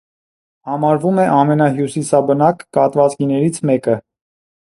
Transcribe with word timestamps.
Համարվում 0.69 1.19
է 1.23 1.25
ամենահյուսիսաբնակ 1.33 2.65
կատվազգիներից 2.79 3.61
մեկը։ 3.73 3.97